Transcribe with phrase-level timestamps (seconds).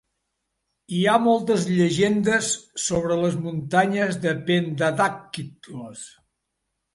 [0.99, 2.49] Hi ha moltes llegendes
[2.85, 6.09] sobre les muntanyes de Pendadàkhtilos.